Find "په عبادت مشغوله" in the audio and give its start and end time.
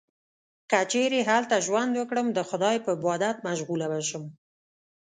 2.85-3.87